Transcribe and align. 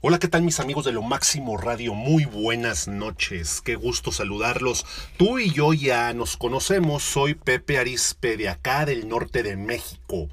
Hola, 0.00 0.20
¿qué 0.20 0.28
tal 0.28 0.42
mis 0.42 0.60
amigos 0.60 0.84
de 0.84 0.92
Lo 0.92 1.02
Máximo 1.02 1.56
Radio? 1.56 1.92
Muy 1.92 2.24
buenas 2.24 2.86
noches, 2.86 3.60
qué 3.60 3.74
gusto 3.74 4.12
saludarlos. 4.12 4.86
Tú 5.16 5.40
y 5.40 5.50
yo 5.50 5.72
ya 5.74 6.14
nos 6.14 6.36
conocemos, 6.36 7.02
soy 7.02 7.34
Pepe 7.34 7.78
Arispe 7.78 8.36
de 8.36 8.48
acá 8.48 8.86
del 8.86 9.08
norte 9.08 9.42
de 9.42 9.56
México, 9.56 10.28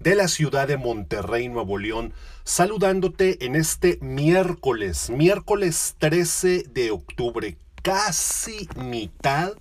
de 0.00 0.16
la 0.16 0.26
ciudad 0.26 0.66
de 0.66 0.78
Monterrey, 0.78 1.48
Nuevo 1.48 1.78
León, 1.78 2.12
saludándote 2.42 3.46
en 3.46 3.54
este 3.54 3.98
miércoles, 4.00 5.10
miércoles 5.10 5.94
13 6.00 6.64
de 6.70 6.90
octubre, 6.90 7.56
casi 7.84 8.68
mitad 8.74 9.52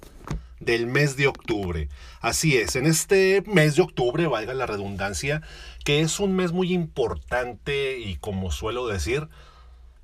del 0.66 0.88
mes 0.88 1.16
de 1.16 1.27
octubre. 1.27 1.89
Así 2.21 2.57
es, 2.57 2.75
en 2.75 2.86
este 2.86 3.44
mes 3.45 3.76
de 3.76 3.81
octubre, 3.81 4.27
valga 4.27 4.53
la 4.53 4.66
redundancia, 4.66 5.41
que 5.84 6.02
es 6.02 6.20
un 6.20 6.36
mes 6.36 6.52
muy 6.52 6.73
importante 6.73 7.99
y 7.99 8.16
como 8.17 8.52
suelo 8.52 8.88
decir, 8.88 9.27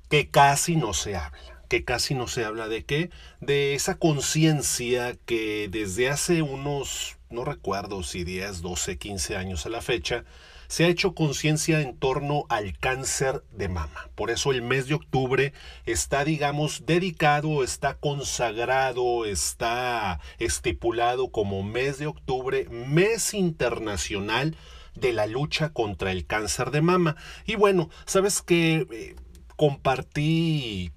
que 0.08 0.28
casi 0.28 0.76
no 0.76 0.92
se 0.92 1.16
habla. 1.16 1.64
Que 1.68 1.84
casi 1.84 2.14
no 2.14 2.26
se 2.26 2.44
habla 2.44 2.66
de 2.68 2.84
qué? 2.84 3.10
De 3.40 3.74
esa 3.74 3.96
conciencia 3.96 5.16
que 5.24 5.68
desde 5.70 6.10
hace 6.10 6.42
unos, 6.42 7.16
no 7.30 7.44
recuerdo 7.44 8.02
si 8.02 8.24
10, 8.24 8.60
12, 8.60 8.98
15 8.98 9.36
años 9.36 9.64
a 9.64 9.70
la 9.70 9.80
fecha, 9.80 10.24
se 10.66 10.84
ha 10.84 10.88
hecho 10.88 11.14
conciencia 11.14 11.80
en 11.80 11.96
torno 11.96 12.44
al 12.48 12.76
cáncer 12.78 13.42
de 13.52 13.68
mama. 13.68 14.08
Por 14.14 14.30
eso 14.30 14.52
el 14.52 14.62
mes 14.62 14.86
de 14.86 14.94
octubre 14.94 15.52
está, 15.86 16.24
digamos, 16.24 16.86
dedicado, 16.86 17.64
está 17.64 17.94
consagrado, 17.94 19.24
está 19.24 20.20
estipulado 20.38 21.30
como 21.30 21.62
mes 21.62 21.98
de 21.98 22.06
octubre, 22.06 22.68
mes 22.70 23.34
internacional 23.34 24.56
de 24.94 25.12
la 25.12 25.26
lucha 25.26 25.72
contra 25.72 26.12
el 26.12 26.26
cáncer 26.26 26.70
de 26.70 26.82
mama. 26.82 27.16
Y 27.46 27.56
bueno, 27.56 27.90
sabes 28.06 28.42
que 28.42 28.86
eh, 28.92 29.16
compartí 29.56 30.92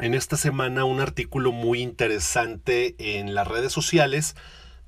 en 0.00 0.14
esta 0.14 0.36
semana 0.36 0.84
un 0.84 1.00
artículo 1.00 1.50
muy 1.50 1.80
interesante 1.80 2.94
en 2.98 3.34
las 3.34 3.48
redes 3.48 3.72
sociales 3.72 4.36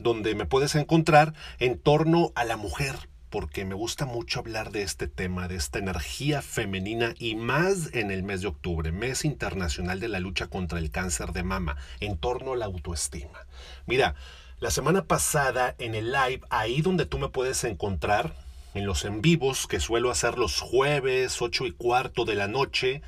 donde 0.00 0.34
me 0.34 0.46
puedes 0.46 0.74
encontrar 0.74 1.34
en 1.58 1.78
torno 1.78 2.32
a 2.34 2.44
la 2.44 2.56
mujer, 2.56 2.96
porque 3.30 3.64
me 3.64 3.74
gusta 3.74 4.06
mucho 4.06 4.40
hablar 4.40 4.72
de 4.72 4.82
este 4.82 5.06
tema, 5.06 5.46
de 5.46 5.56
esta 5.56 5.78
energía 5.78 6.42
femenina 6.42 7.14
y 7.18 7.36
más 7.36 7.90
en 7.92 8.10
el 8.10 8.22
mes 8.22 8.40
de 8.40 8.48
octubre, 8.48 8.90
mes 8.90 9.24
internacional 9.24 10.00
de 10.00 10.08
la 10.08 10.18
lucha 10.18 10.48
contra 10.48 10.78
el 10.78 10.90
cáncer 10.90 11.32
de 11.32 11.44
mama, 11.44 11.76
en 12.00 12.18
torno 12.18 12.54
a 12.54 12.56
la 12.56 12.66
autoestima. 12.66 13.46
Mira, 13.86 14.14
la 14.58 14.70
semana 14.70 15.04
pasada 15.04 15.74
en 15.78 15.94
el 15.94 16.12
live, 16.12 16.40
ahí 16.50 16.82
donde 16.82 17.06
tú 17.06 17.18
me 17.18 17.28
puedes 17.28 17.62
encontrar, 17.64 18.34
en 18.74 18.86
los 18.86 19.04
en 19.04 19.20
vivos 19.20 19.66
que 19.66 19.80
suelo 19.80 20.10
hacer 20.10 20.38
los 20.38 20.60
jueves, 20.60 21.40
8 21.40 21.66
y 21.66 21.72
cuarto 21.72 22.24
de 22.24 22.34
la 22.34 22.48
noche, 22.48 23.02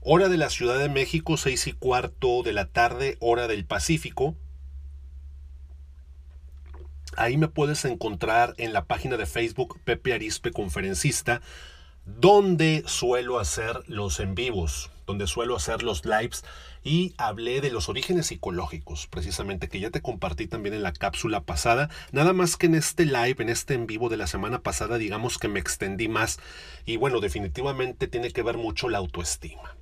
hora 0.00 0.28
de 0.28 0.36
la 0.36 0.50
Ciudad 0.50 0.78
de 0.78 0.88
México, 0.88 1.36
6 1.36 1.66
y 1.66 1.72
cuarto 1.72 2.42
de 2.42 2.52
la 2.52 2.66
tarde, 2.66 3.16
hora 3.20 3.48
del 3.48 3.64
Pacífico. 3.64 4.36
Ahí 7.18 7.36
me 7.36 7.48
puedes 7.48 7.84
encontrar 7.84 8.54
en 8.58 8.72
la 8.72 8.84
página 8.84 9.16
de 9.16 9.26
Facebook 9.26 9.80
Pepe 9.84 10.12
Arispe 10.12 10.52
Conferencista, 10.52 11.42
donde 12.04 12.84
suelo 12.86 13.40
hacer 13.40 13.82
los 13.88 14.20
en 14.20 14.36
vivos, 14.36 14.92
donde 15.04 15.26
suelo 15.26 15.56
hacer 15.56 15.82
los 15.82 16.04
lives. 16.04 16.44
Y 16.84 17.14
hablé 17.18 17.60
de 17.60 17.72
los 17.72 17.88
orígenes 17.88 18.28
psicológicos, 18.28 19.08
precisamente 19.08 19.68
que 19.68 19.80
ya 19.80 19.90
te 19.90 20.00
compartí 20.00 20.46
también 20.46 20.76
en 20.76 20.84
la 20.84 20.92
cápsula 20.92 21.40
pasada, 21.40 21.90
nada 22.12 22.32
más 22.32 22.56
que 22.56 22.66
en 22.66 22.76
este 22.76 23.04
live, 23.04 23.34
en 23.40 23.48
este 23.48 23.74
en 23.74 23.88
vivo 23.88 24.08
de 24.08 24.16
la 24.16 24.28
semana 24.28 24.60
pasada, 24.60 24.96
digamos 24.96 25.38
que 25.38 25.48
me 25.48 25.58
extendí 25.58 26.06
más. 26.06 26.38
Y 26.86 26.98
bueno, 26.98 27.18
definitivamente 27.18 28.06
tiene 28.06 28.30
que 28.30 28.44
ver 28.44 28.58
mucho 28.58 28.88
la 28.88 28.98
autoestima. 28.98 29.76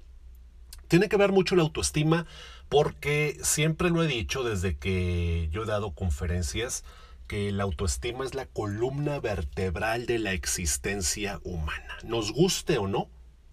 Tiene 0.89 1.11
que 1.11 1.19
ver 1.19 1.33
mucho 1.33 1.55
la 1.55 1.65
autoestima 1.65 2.27
porque 2.71 3.37
siempre 3.43 3.91
lo 3.91 4.03
he 4.03 4.07
dicho 4.07 4.43
desde 4.43 4.79
que 4.79 5.51
yo 5.53 5.65
he 5.65 5.67
dado 5.67 5.91
conferencias, 5.93 6.83
que 7.27 7.53
la 7.53 7.65
autoestima 7.65 8.25
es 8.25 8.35
la 8.35 8.47
columna 8.47 9.21
vertebral 9.21 10.07
de 10.07 10.19
la 10.19 10.33
existencia 10.33 11.41
humana. 11.45 11.97
Nos 12.05 12.33
guste 12.33 12.79
o 12.79 12.87
no, 12.87 13.09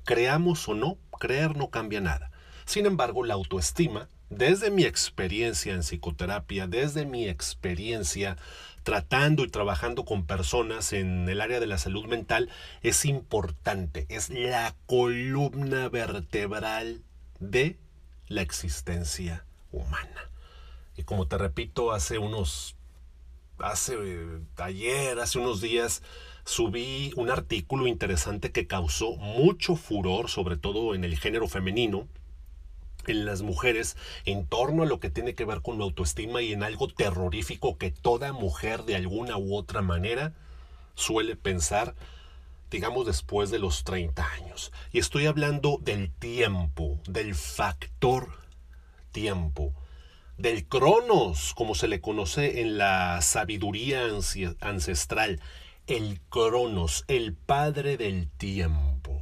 creamos 0.06 0.68
o 0.68 0.74
no, 0.76 0.98
creer 1.20 1.58
no 1.58 1.70
cambia 1.70 2.02
nada. 2.02 2.32
Sin 2.66 2.86
embargo, 2.86 3.24
la 3.24 3.34
autoestima, 3.34 4.10
desde 4.30 4.72
mi 4.72 4.84
experiencia 4.84 5.74
en 5.74 5.82
psicoterapia, 5.82 6.68
desde 6.68 7.06
mi 7.06 7.28
experiencia 7.28 8.38
tratando 8.84 9.44
y 9.44 9.50
trabajando 9.50 10.06
con 10.06 10.26
personas 10.26 10.94
en 10.94 11.28
el 11.30 11.42
área 11.42 11.60
de 11.60 11.68
la 11.68 11.78
salud 11.78 12.06
mental, 12.06 12.50
es 12.82 13.06
importante, 13.06 14.06
es 14.10 14.30
la 14.30 14.76
columna 14.86 15.90
vertebral 15.90 17.02
de 17.40 17.78
la 18.28 18.42
existencia 18.42 19.46
humana. 19.72 20.30
Y 20.96 21.04
como 21.04 21.28
te 21.28 21.38
repito, 21.38 21.92
hace 21.92 22.18
unos 22.18 22.76
hace 23.59 23.96
eh, 23.96 24.40
ayer, 24.58 25.19
hace 25.19 25.40
unos 25.40 25.62
días, 25.62 26.02
subí 26.46 27.14
un 27.16 27.30
artículo 27.30 27.88
interesante 27.88 28.52
que 28.52 28.68
causó 28.68 29.16
mucho 29.16 29.75
furor, 29.75 30.30
sobre 30.30 30.58
todo 30.58 30.96
en 30.96 31.03
el 31.03 31.18
género 31.18 31.47
femenino, 31.47 32.08
en 33.08 33.25
las 33.25 33.42
mujeres, 33.42 33.97
en 34.25 34.46
torno 34.46 34.84
a 34.84 34.86
lo 34.86 35.00
que 35.00 35.09
tiene 35.09 35.36
que 35.36 35.46
ver 35.46 35.62
con 35.62 35.78
la 35.78 35.84
autoestima 35.84 36.42
y 36.42 36.53
en 36.53 36.63
algo 36.63 36.88
terrorífico 36.88 37.78
que 37.78 37.92
toda 37.92 38.34
mujer 38.34 38.84
de 38.84 38.96
alguna 38.96 39.38
u 39.38 39.56
otra 39.56 39.81
manera 39.81 40.34
suele 40.96 41.36
pensar, 41.36 41.96
digamos, 42.72 43.06
después 43.06 43.52
de 43.52 43.59
los 43.59 43.84
30 43.84 44.25
años. 44.34 44.72
Y 44.92 45.00
estoy 45.00 45.25
hablando 45.25 45.80
del 45.81 46.12
tiempo, 46.12 47.00
del 47.08 47.36
factor 47.36 48.30
tiempo 49.12 49.74
del 50.38 50.68
Cronos, 50.68 51.54
como 51.54 51.76
se 51.76 51.88
le 51.88 52.02
conoce 52.02 52.62
en 52.62 52.78
la 52.78 53.22
sabiduría 53.22 54.04
ancestral, 54.60 55.42
el 55.88 56.22
Cronos, 56.30 57.06
el 57.08 57.34
padre 57.34 57.98
del 57.98 58.30
tiempo. 58.30 59.22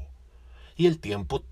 Y 0.76 0.88
el 0.88 1.00
tiempo, 1.00 1.44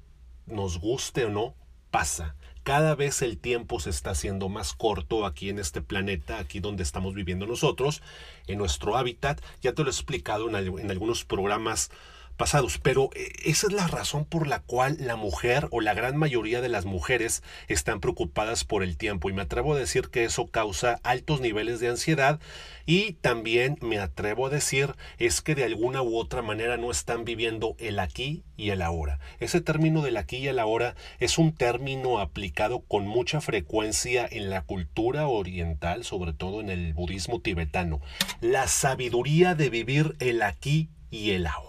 nos 0.45 0.79
guste 0.79 1.25
o 1.25 1.29
no, 1.29 1.55
pasa. 1.91 2.35
Cada 2.63 2.95
vez 2.95 3.21
el 3.21 3.37
tiempo 3.37 3.79
se 3.79 3.89
está 3.89 4.11
haciendo 4.11 4.49
más 4.49 4.73
corto 4.73 5.25
aquí 5.25 5.49
en 5.49 5.59
este 5.59 5.81
planeta, 5.81 6.39
aquí 6.39 6.59
donde 6.59 6.83
estamos 6.83 7.13
viviendo 7.13 7.45
nosotros, 7.47 8.01
en 8.47 8.57
nuestro 8.57 8.95
hábitat. 8.95 9.41
Ya 9.61 9.73
te 9.73 9.83
lo 9.83 9.89
he 9.89 9.91
explicado 9.91 10.49
en, 10.49 10.55
en 10.55 10.91
algunos 10.91 11.25
programas 11.25 11.89
pasados. 12.39 12.79
Pero 12.79 13.11
eh, 13.13 13.33
esa 13.45 13.67
es 13.67 13.73
la 13.73 13.85
razón 13.85 14.25
por 14.25 14.47
la 14.47 14.61
cual 14.61 14.97
la 14.99 15.15
mujer 15.15 15.67
o 15.69 15.81
la 15.81 15.93
gran 15.93 16.17
mayoría 16.17 16.61
de 16.61 16.69
las 16.69 16.85
mujeres 16.85 17.43
están 17.67 17.99
preocupadas 17.99 18.63
por 18.63 18.81
el 18.81 18.97
tiempo. 18.97 19.29
Y 19.29 19.33
me 19.33 19.43
atrevo 19.43 19.75
a 19.75 19.77
decir 19.77 20.09
que 20.09 20.23
eso 20.23 20.47
causa 20.47 20.99
altos 21.03 21.41
niveles 21.41 21.79
de 21.79 21.89
ansiedad. 21.89 22.39
Y 22.87 23.13
también 23.13 23.77
me 23.81 23.99
atrevo 23.99 24.47
a 24.47 24.49
decir 24.49 24.95
es 25.19 25.41
que 25.41 25.53
de 25.53 25.65
alguna 25.65 26.01
u 26.01 26.17
otra 26.17 26.41
manera 26.41 26.77
no 26.77 26.89
están 26.89 27.25
viviendo 27.25 27.75
el 27.77 27.99
aquí 27.99 28.43
y 28.57 28.71
el 28.71 28.81
ahora. 28.81 29.19
Ese 29.39 29.61
término 29.61 30.01
del 30.01 30.17
aquí 30.17 30.37
y 30.37 30.47
el 30.47 30.57
ahora 30.57 30.95
es 31.19 31.37
un 31.37 31.53
término 31.53 32.19
aplicado 32.19 32.79
con 32.79 33.05
mucha 33.05 33.41
frecuencia 33.41 34.27
en 34.31 34.49
la 34.49 34.61
cultura 34.61 35.27
oriental, 35.27 36.03
sobre 36.05 36.33
todo 36.33 36.61
en 36.61 36.69
el 36.69 36.93
budismo 36.93 37.41
tibetano. 37.41 37.99
La 38.39 38.67
sabiduría 38.67 39.55
de 39.55 39.69
vivir 39.69 40.15
el 40.19 40.41
aquí 40.41 40.89
y 41.11 41.31
el 41.31 41.45
ahora 41.45 41.68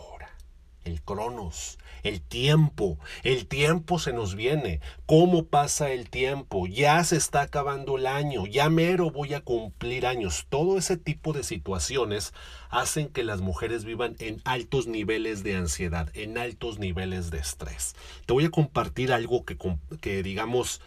el 0.91 1.03
cronos, 1.03 1.79
el 2.03 2.21
tiempo. 2.21 2.99
El 3.23 3.47
tiempo 3.47 3.99
se 3.99 4.13
nos 4.13 4.35
viene. 4.35 4.81
¿Cómo 5.07 5.47
pasa 5.47 5.91
el 5.91 6.11
tiempo? 6.11 6.67
Ya 6.67 7.03
se 7.05 7.17
está 7.17 7.43
acabando 7.43 7.97
el 7.97 8.07
año, 8.07 8.47
ya 8.47 8.69
mero 8.69 9.11
voy 9.11 9.35
a 9.35 9.41
cumplir 9.41 10.07
años. 10.07 10.47
Todo 10.49 10.79
ese 10.79 10.97
tipo 10.97 11.33
de 11.33 11.45
situaciones 11.45 12.35
hacen 12.69 13.09
que 13.09 13.25
las 13.25 13.41
mujeres 13.41 13.85
vivan 13.85 14.17
en 14.19 14.41
altos 14.45 14.87
niveles 14.87 15.43
de 15.43 15.57
ansiedad, 15.57 16.11
en 16.15 16.39
altos 16.39 16.79
niveles 16.79 17.31
de 17.31 17.39
estrés. 17.39 17.95
Te 18.27 18.33
voy 18.33 18.45
a 18.45 18.51
compartir 18.51 19.13
algo 19.13 19.45
que, 19.45 19.57
que 20.01 20.23
digamos, 20.23 20.81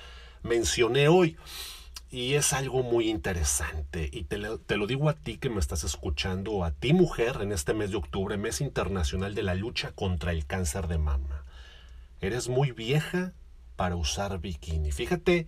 mencioné 0.44 1.08
hoy. 1.08 1.38
Y 2.14 2.36
es 2.36 2.54
algo 2.54 2.84
muy 2.84 3.10
interesante. 3.10 4.08
Y 4.14 4.26
te 4.26 4.38
lo, 4.38 4.60
te 4.60 4.78
lo, 4.78 4.86
digo 4.86 5.10
a 5.10 5.16
ti 5.16 5.40
que 5.40 5.50
me 5.50 5.60
estás 5.60 5.84
escuchando, 5.84 6.64
a 6.64 6.70
ti 6.70 6.94
mujer, 6.94 7.40
en 7.42 7.52
este 7.52 7.74
mes 7.74 7.90
de 7.90 7.98
octubre, 7.98 8.38
mes 8.38 8.62
internacional 8.62 9.34
de 9.34 9.42
la 9.42 9.56
lucha 9.56 9.94
contra 9.94 10.32
el 10.32 10.46
cáncer 10.46 10.88
de 10.88 11.00
mama. 11.00 11.44
Eres 12.22 12.50
muy 12.50 12.72
vieja 12.72 13.34
para 13.76 13.96
usar 13.96 14.40
bikini. 14.40 14.92
Fíjate, 14.92 15.48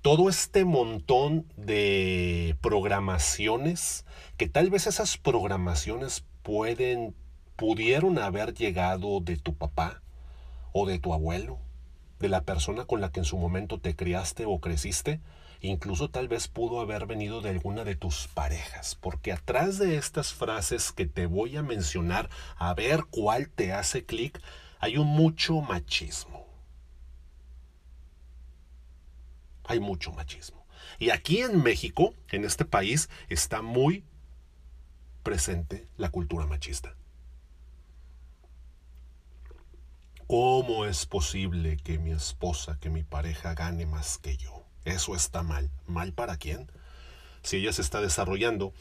todo 0.00 0.30
este 0.30 0.64
montón 0.64 1.46
de 1.58 2.56
programaciones, 2.62 4.06
que 4.38 4.48
tal 4.48 4.70
vez 4.70 4.86
esas 4.86 5.18
programaciones 5.18 6.24
pueden, 6.42 7.14
pudieron 7.56 8.18
haber 8.18 8.54
llegado 8.54 9.20
de 9.20 9.36
tu 9.36 9.54
papá 9.54 10.00
o 10.72 10.86
de 10.86 10.98
tu 10.98 11.12
abuelo, 11.12 11.58
de 12.18 12.30
la 12.30 12.44
persona 12.44 12.86
con 12.86 13.02
la 13.02 13.12
que 13.12 13.20
en 13.20 13.26
su 13.26 13.36
momento 13.36 13.78
te 13.78 13.94
criaste 13.94 14.46
o 14.46 14.58
creciste, 14.58 15.20
Incluso 15.62 16.10
tal 16.10 16.28
vez 16.28 16.48
pudo 16.48 16.80
haber 16.80 17.06
venido 17.06 17.42
de 17.42 17.50
alguna 17.50 17.84
de 17.84 17.94
tus 17.94 18.28
parejas, 18.28 18.94
porque 18.94 19.32
atrás 19.32 19.78
de 19.78 19.96
estas 19.96 20.32
frases 20.32 20.90
que 20.90 21.06
te 21.06 21.26
voy 21.26 21.56
a 21.56 21.62
mencionar, 21.62 22.30
a 22.56 22.72
ver 22.72 23.04
cuál 23.10 23.50
te 23.50 23.72
hace 23.72 24.06
clic, 24.06 24.40
hay 24.78 24.96
un 24.96 25.06
mucho 25.06 25.60
machismo. 25.60 26.46
Hay 29.64 29.80
mucho 29.80 30.12
machismo. 30.12 30.64
Y 30.98 31.10
aquí 31.10 31.40
en 31.40 31.62
México, 31.62 32.14
en 32.30 32.44
este 32.44 32.64
país, 32.64 33.10
está 33.28 33.60
muy 33.60 34.04
presente 35.22 35.86
la 35.96 36.10
cultura 36.10 36.46
machista. 36.46 36.94
¿Cómo 40.26 40.86
es 40.86 41.06
posible 41.06 41.76
que 41.76 41.98
mi 41.98 42.12
esposa, 42.12 42.78
que 42.80 42.88
mi 42.88 43.02
pareja 43.02 43.54
gane 43.54 43.84
más 43.84 44.16
que 44.16 44.36
yo? 44.36 44.69
Eso 44.84 45.14
está 45.14 45.42
mal. 45.42 45.70
¿Mal 45.86 46.12
para 46.12 46.36
quién? 46.36 46.70
Si 47.42 47.56
ella 47.56 47.72
se 47.72 47.82
está 47.82 48.00
desarrollando, 48.00 48.72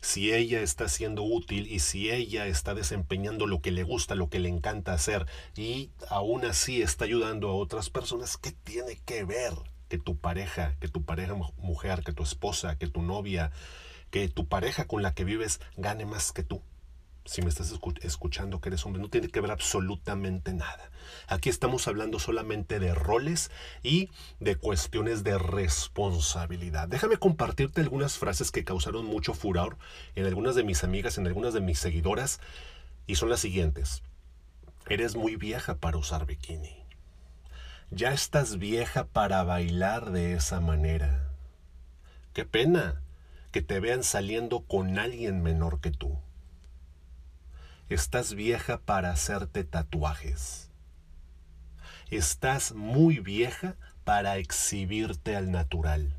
si 0.00 0.32
ella 0.32 0.60
está 0.60 0.88
siendo 0.88 1.22
útil 1.22 1.66
y 1.70 1.80
si 1.80 2.10
ella 2.10 2.46
está 2.46 2.74
desempeñando 2.74 3.46
lo 3.46 3.60
que 3.60 3.72
le 3.72 3.82
gusta, 3.82 4.14
lo 4.14 4.28
que 4.28 4.38
le 4.38 4.48
encanta 4.48 4.92
hacer 4.92 5.26
y 5.56 5.90
aún 6.08 6.44
así 6.44 6.82
está 6.82 7.04
ayudando 7.04 7.48
a 7.48 7.54
otras 7.54 7.90
personas, 7.90 8.36
¿qué 8.36 8.52
tiene 8.52 9.00
que 9.04 9.24
ver 9.24 9.52
que 9.88 9.98
tu 9.98 10.16
pareja, 10.16 10.76
que 10.80 10.88
tu 10.88 11.04
pareja 11.04 11.34
mujer, 11.34 12.02
que 12.04 12.12
tu 12.12 12.22
esposa, 12.22 12.76
que 12.76 12.86
tu 12.86 13.02
novia, 13.02 13.50
que 14.10 14.28
tu 14.28 14.46
pareja 14.46 14.86
con 14.86 15.02
la 15.02 15.14
que 15.14 15.24
vives 15.24 15.60
gane 15.76 16.06
más 16.06 16.32
que 16.32 16.44
tú? 16.44 16.62
Si 17.28 17.42
me 17.42 17.50
estás 17.50 17.70
escuchando 18.00 18.58
que 18.58 18.70
eres 18.70 18.86
hombre, 18.86 19.02
no 19.02 19.10
tiene 19.10 19.28
que 19.28 19.42
ver 19.42 19.50
absolutamente 19.50 20.54
nada. 20.54 20.90
Aquí 21.26 21.50
estamos 21.50 21.86
hablando 21.86 22.18
solamente 22.18 22.80
de 22.80 22.94
roles 22.94 23.50
y 23.82 24.08
de 24.40 24.56
cuestiones 24.56 25.24
de 25.24 25.36
responsabilidad. 25.36 26.88
Déjame 26.88 27.18
compartirte 27.18 27.82
algunas 27.82 28.16
frases 28.16 28.50
que 28.50 28.64
causaron 28.64 29.04
mucho 29.04 29.34
furor 29.34 29.76
en 30.14 30.24
algunas 30.24 30.54
de 30.54 30.64
mis 30.64 30.84
amigas, 30.84 31.18
en 31.18 31.26
algunas 31.26 31.52
de 31.52 31.60
mis 31.60 31.78
seguidoras, 31.78 32.40
y 33.06 33.16
son 33.16 33.28
las 33.28 33.40
siguientes. 33.40 34.02
Eres 34.88 35.14
muy 35.14 35.36
vieja 35.36 35.76
para 35.76 35.98
usar 35.98 36.24
bikini. 36.24 36.82
Ya 37.90 38.14
estás 38.14 38.56
vieja 38.56 39.04
para 39.04 39.42
bailar 39.42 40.12
de 40.12 40.32
esa 40.32 40.60
manera. 40.60 41.30
Qué 42.32 42.46
pena 42.46 43.02
que 43.52 43.60
te 43.60 43.80
vean 43.80 44.02
saliendo 44.02 44.60
con 44.60 44.98
alguien 44.98 45.42
menor 45.42 45.80
que 45.80 45.90
tú. 45.90 46.18
Estás 47.88 48.34
vieja 48.34 48.82
para 48.82 49.10
hacerte 49.10 49.64
tatuajes. 49.64 50.70
Estás 52.10 52.74
muy 52.74 53.18
vieja 53.18 53.76
para 54.04 54.36
exhibirte 54.36 55.36
al 55.36 55.50
natural. 55.50 56.14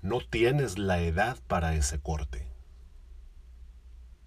No 0.00 0.20
tienes 0.20 0.78
la 0.78 1.00
edad 1.00 1.38
para 1.48 1.74
ese 1.74 2.00
corte. 2.00 2.46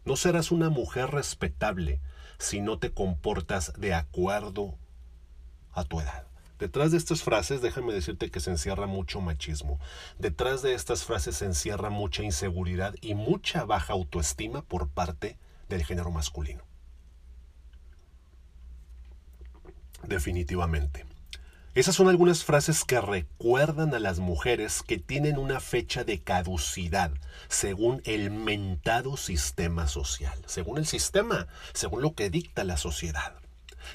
No 0.03 0.17
serás 0.17 0.51
una 0.51 0.69
mujer 0.69 1.11
respetable 1.11 2.01
si 2.37 2.59
no 2.59 2.77
te 2.77 2.91
comportas 2.91 3.71
de 3.77 3.93
acuerdo 3.93 4.77
a 5.71 5.85
tu 5.85 6.01
edad. 6.01 6.27
Detrás 6.59 6.91
de 6.91 6.97
estas 6.97 7.21
frases, 7.21 7.61
déjame 7.61 7.93
decirte 7.93 8.31
que 8.31 8.39
se 8.39 8.49
encierra 8.49 8.87
mucho 8.87 9.19
machismo. 9.19 9.79
Detrás 10.19 10.61
de 10.61 10.73
estas 10.73 11.03
frases 11.03 11.37
se 11.37 11.45
encierra 11.45 11.89
mucha 11.89 12.23
inseguridad 12.23 12.95
y 13.01 13.13
mucha 13.13 13.65
baja 13.65 13.93
autoestima 13.93 14.61
por 14.61 14.89
parte 14.89 15.37
del 15.67 15.83
género 15.83 16.11
masculino. 16.11 16.63
Definitivamente. 20.03 21.05
Esas 21.73 21.95
son 21.95 22.07
algunas 22.07 22.45
frases 22.45 22.85
que 22.85 23.01
recuerdan 23.01 23.93
a 23.93 23.99
las 23.99 24.19
mujeres 24.19 24.81
que 24.81 24.97
tienen 24.97 25.37
una 25.37 25.59
fecha 25.59 26.05
de 26.05 26.21
caducidad 26.21 27.11
según 27.49 28.01
el 28.05 28.31
mentado 28.31 29.17
sistema 29.17 29.89
social, 29.89 30.41
según 30.45 30.77
el 30.77 30.85
sistema, 30.85 31.47
según 31.73 32.01
lo 32.01 32.13
que 32.13 32.29
dicta 32.29 32.63
la 32.63 32.77
sociedad 32.77 33.35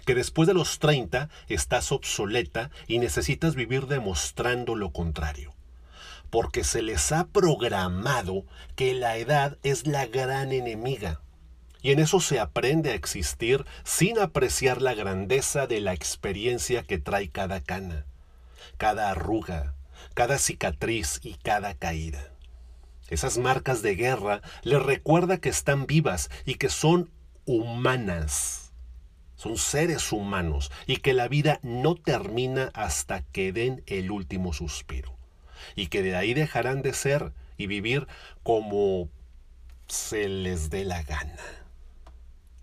que 0.04 0.14
después 0.14 0.46
de 0.46 0.54
los 0.54 0.78
30 0.78 1.28
estás 1.48 1.92
obsoleta 1.92 2.70
y 2.86 2.98
necesitas 2.98 3.54
vivir 3.54 3.86
demostrando 3.86 4.74
lo 4.74 4.92
contrario. 4.92 5.54
Porque 6.30 6.64
se 6.64 6.82
les 6.82 7.12
ha 7.12 7.26
programado 7.26 8.44
que 8.76 8.94
la 8.94 9.16
edad 9.16 9.58
es 9.62 9.86
la 9.86 10.06
gran 10.06 10.52
enemiga. 10.52 11.20
Y 11.82 11.92
en 11.92 11.98
eso 11.98 12.20
se 12.20 12.38
aprende 12.38 12.90
a 12.90 12.94
existir 12.94 13.64
sin 13.84 14.18
apreciar 14.18 14.82
la 14.82 14.94
grandeza 14.94 15.66
de 15.66 15.80
la 15.80 15.92
experiencia 15.92 16.82
que 16.82 16.98
trae 16.98 17.30
cada 17.30 17.62
cana, 17.62 18.04
cada 18.76 19.10
arruga, 19.10 19.74
cada 20.14 20.38
cicatriz 20.38 21.20
y 21.22 21.34
cada 21.34 21.74
caída. 21.74 22.32
Esas 23.08 23.38
marcas 23.38 23.82
de 23.82 23.96
guerra 23.96 24.40
les 24.62 24.82
recuerda 24.82 25.38
que 25.38 25.48
están 25.48 25.86
vivas 25.86 26.30
y 26.44 26.54
que 26.54 26.68
son 26.68 27.10
humanas 27.44 28.69
son 29.40 29.56
seres 29.56 30.12
humanos 30.12 30.70
y 30.86 30.98
que 30.98 31.14
la 31.14 31.26
vida 31.26 31.60
no 31.62 31.94
termina 31.94 32.70
hasta 32.74 33.22
que 33.22 33.54
den 33.54 33.82
el 33.86 34.10
último 34.10 34.52
suspiro 34.52 35.16
y 35.74 35.86
que 35.86 36.02
de 36.02 36.14
ahí 36.14 36.34
dejarán 36.34 36.82
de 36.82 36.92
ser 36.92 37.32
y 37.56 37.66
vivir 37.66 38.06
como 38.42 39.08
se 39.86 40.28
les 40.28 40.68
dé 40.68 40.84
la 40.84 41.02
gana. 41.04 41.40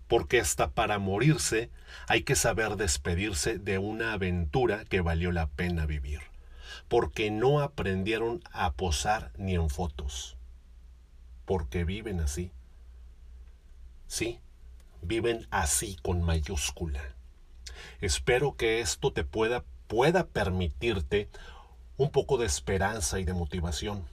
Porque 0.06 0.38
hasta 0.38 0.70
para 0.70 1.00
morirse 1.00 1.68
hay 2.06 2.22
que 2.22 2.36
saber 2.36 2.76
despedirse 2.76 3.58
de 3.58 3.78
una 3.78 4.12
aventura 4.12 4.84
que 4.84 5.00
valió 5.00 5.32
la 5.32 5.48
pena 5.48 5.84
vivir. 5.84 6.20
Porque 6.86 7.32
no 7.32 7.58
aprendieron 7.58 8.40
a 8.52 8.74
posar 8.74 9.32
ni 9.36 9.56
en 9.56 9.68
fotos. 9.68 10.36
Porque 11.44 11.82
viven 11.82 12.20
así. 12.20 12.52
Sí, 14.06 14.38
viven 15.02 15.46
así 15.50 15.96
con 16.02 16.22
mayúscula. 16.22 17.02
Espero 18.00 18.56
que 18.56 18.80
esto 18.80 19.12
te 19.12 19.24
pueda, 19.24 19.64
pueda 19.86 20.26
permitirte 20.26 21.28
un 21.96 22.10
poco 22.10 22.38
de 22.38 22.46
esperanza 22.46 23.18
y 23.18 23.24
de 23.24 23.34
motivación. 23.34 24.04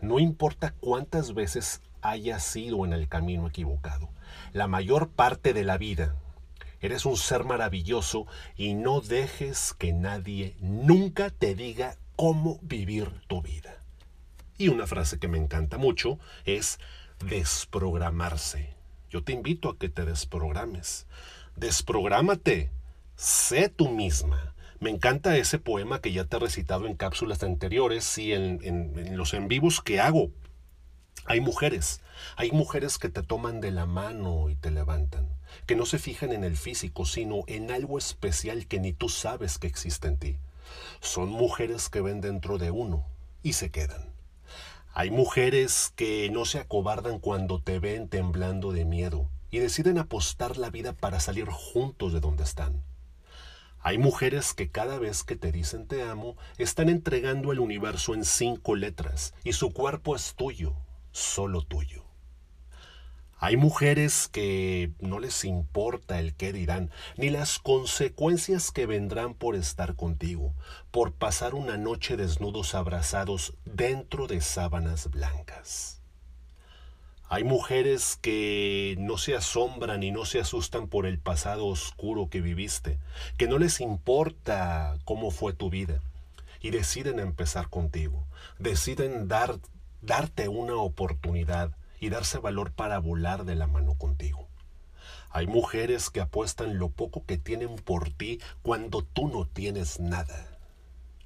No 0.00 0.18
importa 0.18 0.74
cuántas 0.80 1.34
veces 1.34 1.80
hayas 2.02 2.44
sido 2.44 2.84
en 2.84 2.92
el 2.92 3.08
camino 3.08 3.46
equivocado. 3.46 4.10
La 4.52 4.66
mayor 4.66 5.08
parte 5.10 5.52
de 5.52 5.64
la 5.64 5.78
vida 5.78 6.16
eres 6.80 7.06
un 7.06 7.16
ser 7.16 7.44
maravilloso 7.44 8.26
y 8.56 8.74
no 8.74 9.00
dejes 9.00 9.72
que 9.72 9.92
nadie 9.92 10.56
nunca 10.60 11.30
te 11.30 11.54
diga 11.54 11.96
cómo 12.16 12.58
vivir 12.62 13.08
tu 13.28 13.40
vida. 13.40 13.78
Y 14.58 14.68
una 14.68 14.86
frase 14.86 15.18
que 15.18 15.28
me 15.28 15.38
encanta 15.38 15.78
mucho 15.78 16.18
es 16.44 16.78
desprogramarse. 17.24 18.74
Yo 19.12 19.22
te 19.22 19.32
invito 19.32 19.68
a 19.68 19.76
que 19.76 19.90
te 19.90 20.06
desprogrames. 20.06 21.06
Desprográmate. 21.54 22.70
Sé 23.14 23.68
tú 23.68 23.90
misma. 23.90 24.54
Me 24.80 24.88
encanta 24.88 25.36
ese 25.36 25.58
poema 25.58 26.00
que 26.00 26.12
ya 26.12 26.24
te 26.24 26.38
he 26.38 26.40
recitado 26.40 26.86
en 26.86 26.94
cápsulas 26.94 27.42
anteriores 27.42 28.16
y 28.16 28.32
en, 28.32 29.14
los 29.14 29.34
en 29.34 29.48
vivos 29.48 29.82
que 29.82 30.00
hago. 30.00 30.30
Hay 31.26 31.42
mujeres, 31.42 32.00
hay 32.36 32.52
mujeres 32.52 32.96
que 32.96 33.10
te 33.10 33.22
toman 33.22 33.60
de 33.60 33.70
la 33.70 33.84
mano 33.84 34.48
y 34.48 34.56
te 34.56 34.70
levantan, 34.70 35.28
que 35.66 35.76
no 35.76 35.84
se 35.84 35.98
fijan 35.98 36.32
en 36.32 36.42
el 36.42 36.56
físico, 36.56 37.04
sino 37.04 37.44
en 37.48 37.70
algo 37.70 37.98
especial 37.98 38.66
que 38.66 38.80
ni 38.80 38.94
tú 38.94 39.10
sabes 39.10 39.58
que 39.58 39.66
existe 39.66 40.08
en 40.08 40.16
ti. 40.16 40.38
Son 41.00 41.28
mujeres 41.28 41.90
que 41.90 42.00
ven 42.00 42.22
dentro 42.22 42.56
de 42.56 42.70
uno 42.70 43.04
y 43.42 43.52
se 43.52 43.70
quedan. 43.70 44.11
Hay 44.94 45.10
mujeres 45.10 45.90
que 45.96 46.28
no 46.30 46.44
se 46.44 46.58
acobardan 46.58 47.18
cuando 47.18 47.62
te 47.62 47.78
ven 47.78 48.08
temblando 48.08 48.72
de 48.72 48.84
miedo 48.84 49.30
y 49.50 49.58
deciden 49.58 49.96
apostar 49.96 50.58
la 50.58 50.68
vida 50.68 50.92
para 50.92 51.18
salir 51.18 51.46
juntos 51.46 52.12
de 52.12 52.20
donde 52.20 52.44
están. 52.44 52.82
Hay 53.80 53.96
mujeres 53.96 54.52
que 54.52 54.70
cada 54.70 54.98
vez 54.98 55.24
que 55.24 55.34
te 55.34 55.50
dicen 55.50 55.86
te 55.86 56.02
amo, 56.02 56.36
están 56.58 56.90
entregando 56.90 57.52
el 57.52 57.60
universo 57.60 58.12
en 58.12 58.26
cinco 58.26 58.76
letras 58.76 59.32
y 59.44 59.54
su 59.54 59.72
cuerpo 59.72 60.14
es 60.14 60.34
tuyo, 60.34 60.74
solo 61.10 61.62
tuyo. 61.62 62.11
Hay 63.44 63.56
mujeres 63.56 64.28
que 64.28 64.92
no 65.00 65.18
les 65.18 65.44
importa 65.44 66.20
el 66.20 66.32
qué 66.32 66.52
dirán, 66.52 66.92
ni 67.16 67.28
las 67.28 67.58
consecuencias 67.58 68.70
que 68.70 68.86
vendrán 68.86 69.34
por 69.34 69.56
estar 69.56 69.96
contigo, 69.96 70.54
por 70.92 71.12
pasar 71.12 71.56
una 71.56 71.76
noche 71.76 72.16
desnudos 72.16 72.76
abrazados 72.76 73.54
dentro 73.64 74.28
de 74.28 74.40
sábanas 74.40 75.10
blancas. 75.10 76.00
Hay 77.28 77.42
mujeres 77.42 78.16
que 78.22 78.94
no 79.00 79.18
se 79.18 79.34
asombran 79.34 80.04
y 80.04 80.12
no 80.12 80.24
se 80.24 80.38
asustan 80.38 80.86
por 80.86 81.04
el 81.04 81.18
pasado 81.18 81.66
oscuro 81.66 82.28
que 82.30 82.42
viviste, 82.42 83.00
que 83.38 83.48
no 83.48 83.58
les 83.58 83.80
importa 83.80 84.96
cómo 85.04 85.32
fue 85.32 85.52
tu 85.52 85.68
vida 85.68 86.00
y 86.60 86.70
deciden 86.70 87.18
empezar 87.18 87.70
contigo, 87.70 88.24
deciden 88.60 89.26
dar, 89.26 89.58
darte 90.00 90.46
una 90.46 90.76
oportunidad 90.76 91.72
y 92.02 92.08
darse 92.08 92.38
valor 92.38 92.72
para 92.72 92.98
volar 92.98 93.44
de 93.44 93.54
la 93.54 93.68
mano 93.68 93.94
contigo. 93.94 94.48
Hay 95.30 95.46
mujeres 95.46 96.10
que 96.10 96.20
apuestan 96.20 96.76
lo 96.76 96.88
poco 96.90 97.24
que 97.24 97.38
tienen 97.38 97.76
por 97.76 98.10
ti 98.10 98.40
cuando 98.62 99.04
tú 99.04 99.28
no 99.28 99.46
tienes 99.46 100.00
nada. 100.00 100.58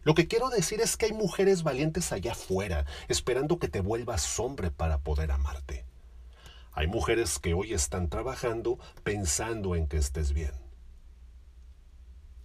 Lo 0.02 0.14
que 0.14 0.28
quiero 0.28 0.50
decir 0.50 0.83
es 0.83 0.99
que 0.99 1.06
hay 1.06 1.12
mujeres 1.14 1.62
valientes 1.62 2.12
allá 2.12 2.33
afuera, 2.33 2.85
esperando 3.09 3.59
que 3.59 3.68
te 3.68 3.80
vuelvas 3.80 4.38
hombre 4.38 4.71
para 4.71 4.99
poder 4.99 5.33
amarte. 5.33 5.87
Hay 6.73 6.88
mujeres 6.88 7.38
que 7.38 7.54
hoy 7.54 7.73
están 7.73 8.11
trabajando 8.11 8.78
pensando 9.02 9.76
en 9.76 9.87
que 9.87 9.97
estés 9.97 10.35
bien. 10.35 10.52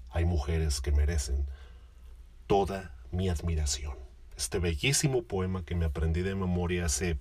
Hay 0.09 0.23
mujeres 0.23 0.79
que 0.79 0.93
merecen 0.93 1.47
toda 2.47 2.95
mi 3.11 3.27
admiración. 3.27 3.97
Este 4.37 4.57
bellísimo 4.59 5.23
poema 5.23 5.65
que 5.65 5.75
me 5.75 5.83
aprendí 5.83 6.21
de 6.21 6.33
memoria 6.33 6.85
hace 6.85 7.17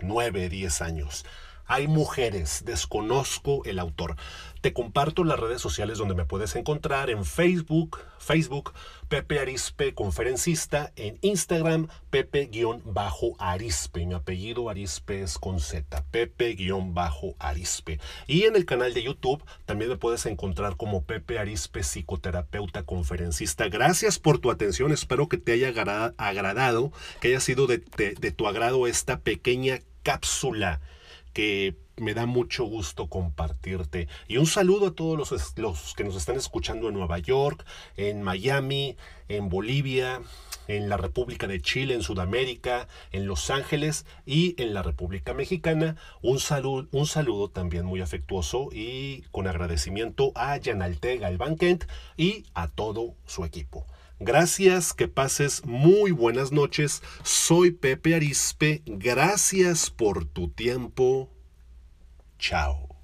nueve, 0.00 0.48
diez 0.48 0.82
años. 0.82 1.24
Hay 1.68 1.88
mujeres, 1.88 2.64
desconozco 2.64 3.64
el 3.64 3.80
autor. 3.80 4.14
Te 4.60 4.72
comparto 4.72 5.24
las 5.24 5.38
redes 5.38 5.60
sociales 5.60 5.98
donde 5.98 6.14
me 6.14 6.24
puedes 6.24 6.54
encontrar 6.54 7.10
en 7.10 7.24
Facebook, 7.24 7.98
Facebook, 8.18 8.72
Pepe 9.08 9.40
Arispe 9.40 9.92
Conferencista, 9.92 10.92
en 10.96 11.18
Instagram, 11.22 11.88
Pepe-Arispe. 12.10 14.06
Mi 14.06 14.14
apellido 14.14 14.70
Arispe 14.70 15.22
es 15.22 15.38
con 15.38 15.58
Z, 15.58 16.04
Pepe-Arispe. 16.10 18.00
Y 18.28 18.44
en 18.44 18.54
el 18.56 18.64
canal 18.64 18.94
de 18.94 19.02
YouTube 19.02 19.44
también 19.64 19.90
me 19.90 19.96
puedes 19.96 20.24
encontrar 20.26 20.76
como 20.76 21.02
Pepe 21.02 21.38
Arispe 21.38 21.82
Psicoterapeuta 21.82 22.84
Conferencista. 22.84 23.68
Gracias 23.68 24.18
por 24.20 24.38
tu 24.38 24.52
atención, 24.52 24.92
espero 24.92 25.28
que 25.28 25.38
te 25.38 25.52
haya 25.52 25.68
agradado, 25.68 26.92
que 27.20 27.28
haya 27.28 27.40
sido 27.40 27.66
de, 27.66 27.78
de 27.78 28.30
tu 28.30 28.46
agrado 28.46 28.86
esta 28.86 29.18
pequeña 29.18 29.80
cápsula 30.04 30.80
que 31.36 31.76
me 31.98 32.14
da 32.14 32.24
mucho 32.24 32.64
gusto 32.64 33.10
compartirte. 33.10 34.08
Y 34.26 34.38
un 34.38 34.46
saludo 34.46 34.86
a 34.86 34.94
todos 34.94 35.18
los, 35.18 35.58
los, 35.58 35.92
que 35.94 36.02
nos 36.02 36.16
están 36.16 36.36
escuchando 36.36 36.88
en 36.88 36.94
Nueva 36.94 37.18
York, 37.18 37.62
en 37.98 38.22
Miami, 38.22 38.96
en 39.28 39.50
Bolivia, 39.50 40.22
en 40.66 40.88
la 40.88 40.96
República 40.96 41.46
de 41.46 41.60
Chile, 41.60 41.92
en 41.92 42.02
Sudamérica, 42.02 42.88
en 43.12 43.26
Los 43.26 43.50
Ángeles 43.50 44.06
y 44.24 44.54
en 44.56 44.72
la 44.72 44.82
República 44.82 45.34
Mexicana. 45.34 45.96
Un, 46.22 46.40
saludo, 46.40 46.88
un 46.90 47.06
saludo 47.06 47.50
también 47.50 47.84
muy 47.84 48.00
afectuoso 48.00 48.70
y 48.72 49.20
con 49.30 49.46
agradecimiento 49.46 50.32
a 50.36 50.56
Yanaltega 50.56 51.28
el 51.28 51.38
Kent 51.58 51.84
y 52.16 52.46
a 52.54 52.68
todo 52.68 53.14
su 53.26 53.44
equipo. 53.44 53.86
Gracias, 54.18 54.94
que 54.94 55.08
pases 55.08 55.64
muy 55.64 56.10
buenas 56.10 56.50
noches. 56.50 57.02
Soy 57.22 57.70
Pepe 57.70 58.14
Arispe. 58.14 58.82
Gracias 58.86 59.90
por 59.90 60.24
tu 60.24 60.48
tiempo. 60.48 61.30
Chao. 62.38 62.95